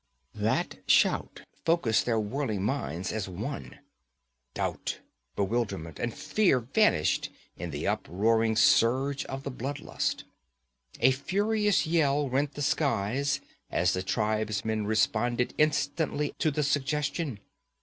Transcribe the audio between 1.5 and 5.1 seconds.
focused their whirling minds as one. Doubt,